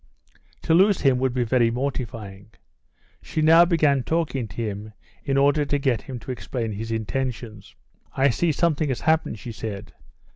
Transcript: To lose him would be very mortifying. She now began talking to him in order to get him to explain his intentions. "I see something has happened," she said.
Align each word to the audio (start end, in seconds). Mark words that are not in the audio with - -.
To 0.63 0.73
lose 0.73 1.01
him 1.01 1.19
would 1.19 1.31
be 1.31 1.43
very 1.43 1.69
mortifying. 1.69 2.49
She 3.21 3.43
now 3.43 3.65
began 3.65 4.01
talking 4.01 4.47
to 4.47 4.55
him 4.55 4.93
in 5.23 5.37
order 5.37 5.63
to 5.63 5.77
get 5.77 6.01
him 6.01 6.17
to 6.21 6.31
explain 6.31 6.71
his 6.71 6.91
intentions. 6.91 7.75
"I 8.11 8.31
see 8.31 8.51
something 8.51 8.89
has 8.89 9.01
happened," 9.01 9.37
she 9.37 9.51
said. 9.51 9.93